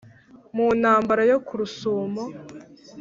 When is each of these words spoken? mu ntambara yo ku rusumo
mu 0.55 0.67
ntambara 0.79 1.21
yo 1.31 1.37
ku 1.45 1.53
rusumo 1.59 2.23